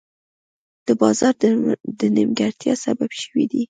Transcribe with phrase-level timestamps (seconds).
[0.87, 1.33] د بازار
[1.99, 3.59] د نیمګړتیا سبب شوي دي.